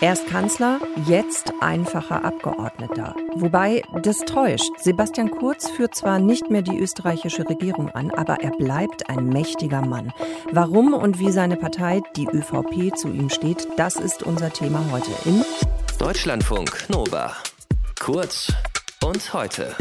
[0.00, 3.14] Erst Kanzler, jetzt einfacher Abgeordneter.
[3.34, 4.70] Wobei, das täuscht.
[4.78, 9.82] Sebastian Kurz führt zwar nicht mehr die österreichische Regierung an, aber er bleibt ein mächtiger
[9.82, 10.12] Mann.
[10.52, 15.10] Warum und wie seine Partei, die ÖVP, zu ihm steht, das ist unser Thema heute
[15.24, 15.44] in
[15.98, 17.32] Deutschlandfunk Nova.
[17.98, 18.52] Kurz
[19.04, 19.74] und heute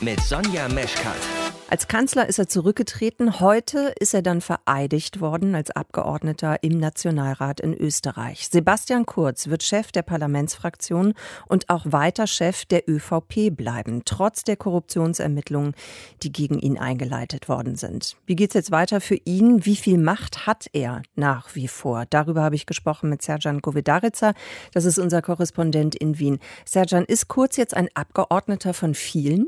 [0.00, 1.49] mit Sonja Meschkat.
[1.70, 3.38] Als Kanzler ist er zurückgetreten.
[3.38, 8.48] Heute ist er dann vereidigt worden als Abgeordneter im Nationalrat in Österreich.
[8.50, 11.14] Sebastian Kurz wird Chef der Parlamentsfraktion
[11.46, 15.74] und auch weiter Chef der ÖVP bleiben, trotz der Korruptionsermittlungen,
[16.24, 18.16] die gegen ihn eingeleitet worden sind.
[18.26, 19.64] Wie geht's jetzt weiter für ihn?
[19.64, 22.04] Wie viel Macht hat er nach wie vor?
[22.10, 24.34] Darüber habe ich gesprochen mit Serjan Govedarica.
[24.74, 26.40] Das ist unser Korrespondent in Wien.
[26.64, 29.46] Serjan, ist Kurz jetzt ein Abgeordneter von vielen?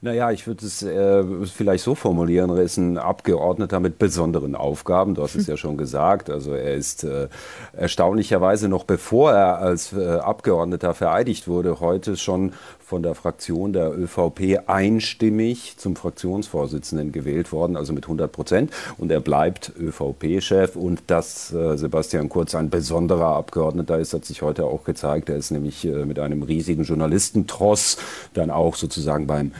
[0.00, 5.16] Naja, ich würde es äh, vielleicht so formulieren, er ist ein Abgeordneter mit besonderen Aufgaben,
[5.16, 6.30] du hast es ja schon gesagt.
[6.30, 7.26] Also er ist äh,
[7.72, 12.52] erstaunlicherweise noch bevor er als äh, Abgeordneter vereidigt wurde, heute schon
[12.88, 18.72] von der Fraktion der ÖVP einstimmig zum Fraktionsvorsitzenden gewählt worden, also mit 100 Prozent.
[18.96, 20.74] Und er bleibt ÖVP-Chef.
[20.74, 25.28] Und dass äh, Sebastian Kurz ein besonderer Abgeordneter ist, hat sich heute auch gezeigt.
[25.28, 27.98] Er ist nämlich äh, mit einem riesigen Journalistentross
[28.32, 29.52] dann auch sozusagen beim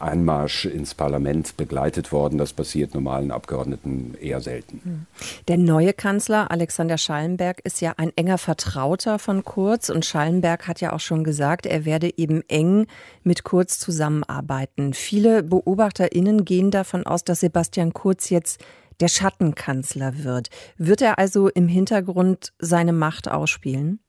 [0.00, 2.38] Einmarsch ins Parlament begleitet worden.
[2.38, 4.80] Das passiert normalen Abgeordneten eher selten.
[4.84, 5.06] Hm.
[5.48, 9.88] Der neue Kanzler Alexander Schallenberg ist ja ein enger Vertrauter von Kurz.
[9.88, 12.86] Und Schallenberg hat ja auch schon gesagt, er werde eben eng
[13.22, 14.94] mit Kurz zusammenarbeiten.
[14.94, 18.60] Viele BeobachterInnen gehen davon aus, dass Sebastian Kurz jetzt
[19.00, 20.48] der Schattenkanzler wird.
[20.78, 24.00] Wird er also im Hintergrund seine Macht ausspielen?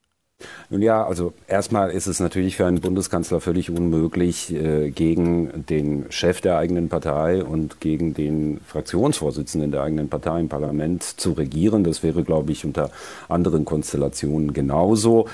[0.69, 6.11] Nun ja, also erstmal ist es natürlich für einen Bundeskanzler völlig unmöglich, äh, gegen den
[6.11, 11.83] Chef der eigenen Partei und gegen den Fraktionsvorsitzenden der eigenen Partei im Parlament zu regieren.
[11.83, 12.91] Das wäre, glaube ich, unter
[13.29, 15.27] anderen Konstellationen genauso.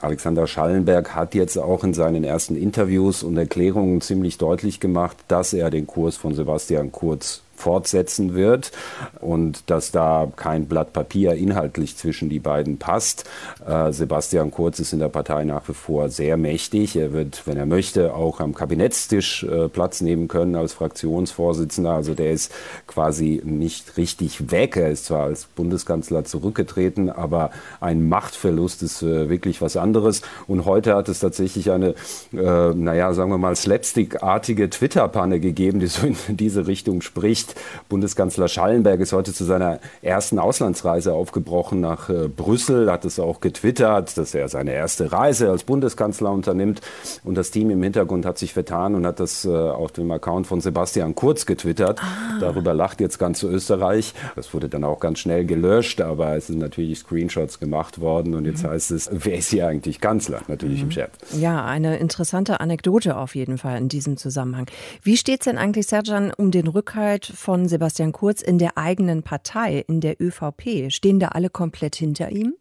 [0.00, 5.52] Alexander Schallenberg hat jetzt auch in seinen ersten Interviews und Erklärungen ziemlich deutlich gemacht, dass
[5.52, 8.72] er den Kurs von Sebastian Kurz fortsetzen wird
[9.20, 13.24] und dass da kein Blatt Papier inhaltlich zwischen die beiden passt.
[13.66, 16.96] Äh, Sebastian Kurz ist in der Partei nach wie vor sehr mächtig.
[16.96, 21.92] Er wird, wenn er möchte, auch am Kabinettstisch äh, Platz nehmen können als Fraktionsvorsitzender.
[21.92, 22.52] Also der ist
[22.86, 24.76] quasi nicht richtig weg.
[24.76, 27.50] Er ist zwar als Bundeskanzler zurückgetreten, aber
[27.80, 30.22] ein Machtverlust ist äh, wirklich was anderes.
[30.46, 31.94] Und heute hat es tatsächlich eine,
[32.32, 37.49] naja, sagen wir mal, slapstickartige Twitter-Panne gegeben, die so in diese Richtung spricht.
[37.88, 43.40] Bundeskanzler Schallenberg ist heute zu seiner ersten Auslandsreise aufgebrochen nach äh, Brüssel, hat es auch
[43.40, 46.80] getwittert, dass er seine erste Reise als Bundeskanzler unternimmt.
[47.24, 50.46] Und das Team im Hintergrund hat sich vertan und hat das äh, auf dem Account
[50.46, 52.00] von Sebastian Kurz getwittert.
[52.02, 52.38] Ah.
[52.40, 54.14] Darüber lacht jetzt ganz Österreich.
[54.36, 58.44] Das wurde dann auch ganz schnell gelöscht, aber es sind natürlich Screenshots gemacht worden und
[58.44, 58.70] jetzt mhm.
[58.70, 60.40] heißt es, wer ist hier eigentlich Kanzler?
[60.48, 60.84] Natürlich mhm.
[60.84, 61.10] im Chat.
[61.38, 64.66] Ja, eine interessante Anekdote auf jeden Fall in diesem Zusammenhang.
[65.02, 69.22] Wie steht es denn eigentlich, Serjan, um den Rückhalt von Sebastian Kurz in der eigenen
[69.22, 70.90] Partei, in der ÖVP?
[70.92, 72.54] Stehen da alle komplett hinter ihm?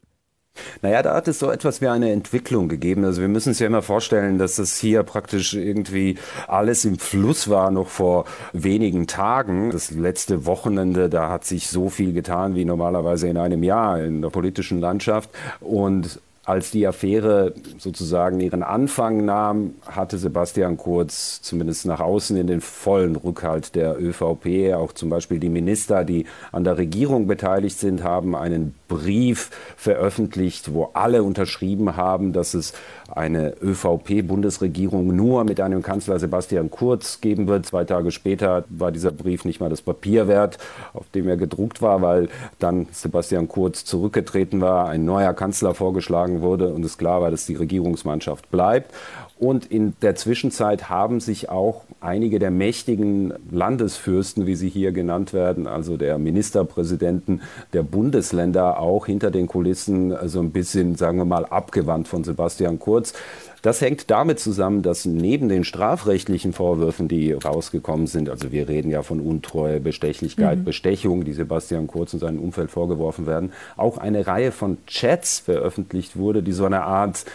[0.82, 3.06] Naja, da hat es so etwas wie eine Entwicklung gegeben.
[3.06, 6.18] Also wir müssen uns ja immer vorstellen, dass das hier praktisch irgendwie
[6.48, 9.72] alles im Fluss war noch vor wenigen Tagen.
[9.72, 14.22] Das letzte Wochenende, da hat sich so viel getan wie normalerweise in einem Jahr in
[14.22, 15.30] der politischen Landschaft.
[15.60, 16.20] Und
[16.50, 22.60] als die Affäre sozusagen ihren Anfang nahm, hatte Sebastian Kurz zumindest nach außen in den
[22.60, 24.74] vollen Rückhalt der ÖVP.
[24.74, 30.74] Auch zum Beispiel die Minister, die an der Regierung beteiligt sind, haben einen Brief veröffentlicht,
[30.74, 32.74] wo alle unterschrieben haben, dass es
[33.16, 37.68] eine ÖVP-Bundesregierung nur mit einem Kanzler Sebastian Kurz geben wird.
[37.68, 40.58] Zwei Tage später war dieser Brief nicht mal das Papier wert,
[40.94, 46.39] auf dem er gedruckt war, weil dann Sebastian Kurz zurückgetreten war, ein neuer Kanzler vorgeschlagen
[46.42, 48.94] wurde und es klar war, dass die Regierungsmannschaft bleibt.
[49.40, 55.32] Und in der Zwischenzeit haben sich auch einige der mächtigen Landesfürsten, wie sie hier genannt
[55.32, 57.42] werden, also der Ministerpräsidenten
[57.72, 62.80] der Bundesländer, auch hinter den Kulissen so ein bisschen, sagen wir mal, abgewandt von Sebastian
[62.80, 63.14] Kurz.
[63.62, 68.90] Das hängt damit zusammen, dass neben den strafrechtlichen Vorwürfen, die rausgekommen sind, also wir reden
[68.90, 70.64] ja von Untreue, Bestechlichkeit, mhm.
[70.64, 76.18] Bestechung, die Sebastian Kurz und seinem Umfeld vorgeworfen werden, auch eine Reihe von Chats veröffentlicht
[76.20, 77.26] wurde, die so eine Art,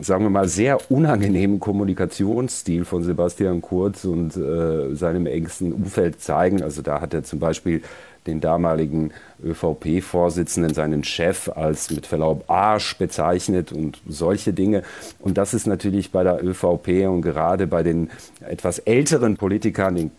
[0.00, 6.62] sagen wir mal, sehr unangenehmen Kommunikationsstil von Sebastian Kurz und äh, seinem engsten Umfeld zeigen.
[6.62, 7.82] Also da hat er zum Beispiel
[8.26, 9.12] den damaligen
[9.44, 14.82] ÖVP-Vorsitzenden, seinen Chef als mit Verlaub Arsch bezeichnet und solche Dinge.
[15.18, 18.10] Und das ist natürlich bei der ÖVP und gerade bei den
[18.40, 20.10] etwas älteren Politikern, den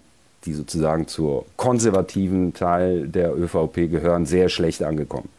[0.45, 5.29] die sozusagen zur konservativen Teil der ÖVP gehören, sehr schlecht angekommen.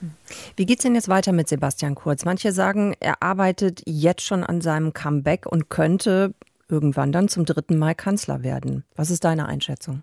[0.56, 2.24] Wie geht es denn jetzt weiter mit Sebastian Kurz?
[2.24, 6.34] Manche sagen, er arbeitet jetzt schon an seinem Comeback und könnte
[6.68, 8.84] irgendwann dann zum dritten Mal Kanzler werden.
[8.96, 10.02] Was ist deine Einschätzung?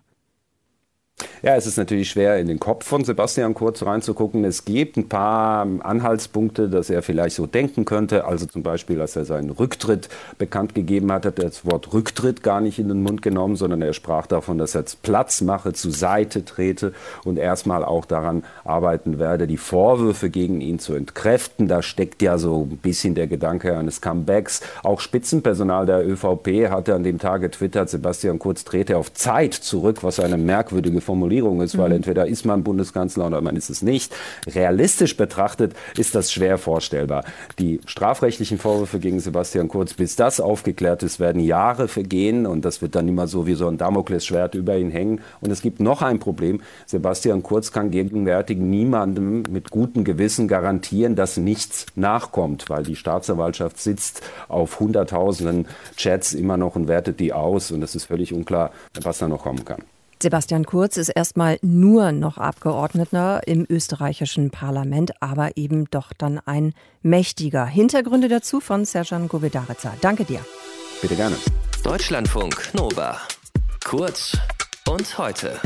[1.44, 4.44] Ja, es ist natürlich schwer, in den Kopf von Sebastian Kurz reinzugucken.
[4.44, 8.26] Es gibt ein paar Anhaltspunkte, dass er vielleicht so denken könnte.
[8.26, 10.08] Also zum Beispiel, als er seinen Rücktritt
[10.38, 13.82] bekannt gegeben hat, hat er das Wort Rücktritt gar nicht in den Mund genommen, sondern
[13.82, 16.92] er sprach davon, dass er jetzt Platz mache, zu Seite trete
[17.24, 21.66] und erstmal auch daran arbeiten werde, die Vorwürfe gegen ihn zu entkräften.
[21.66, 24.60] Da steckt ja so ein bisschen der Gedanke eines Comebacks.
[24.84, 30.04] Auch Spitzenpersonal der ÖVP hatte an dem Tag getwittert, Sebastian Kurz trete auf Zeit zurück,
[30.04, 31.96] was eine merkwürdige Formulierung ist, weil mhm.
[31.96, 34.14] entweder ist man Bundeskanzler oder man ist es nicht.
[34.46, 37.24] Realistisch betrachtet ist das schwer vorstellbar.
[37.58, 42.82] Die strafrechtlichen Vorwürfe gegen Sebastian Kurz, bis das aufgeklärt ist, werden Jahre vergehen und das
[42.82, 45.20] wird dann immer so wie so ein Damoklesschwert über ihn hängen.
[45.40, 46.60] Und es gibt noch ein Problem.
[46.86, 53.78] Sebastian Kurz kann gegenwärtig niemandem mit gutem Gewissen garantieren, dass nichts nachkommt, weil die Staatsanwaltschaft
[53.78, 58.70] sitzt auf Hunderttausenden Chats immer noch und wertet die aus und es ist völlig unklar,
[59.02, 59.82] was da noch kommen kann.
[60.22, 66.74] Sebastian Kurz ist erstmal nur noch Abgeordneter im österreichischen Parlament, aber eben doch dann ein
[67.02, 67.66] mächtiger.
[67.66, 69.94] Hintergründe dazu von Serjan Govedareca.
[70.00, 70.38] Danke dir.
[71.00, 71.36] Bitte gerne.
[71.82, 73.20] Deutschlandfunk Nova.
[73.84, 74.38] Kurz
[74.88, 75.58] und heute.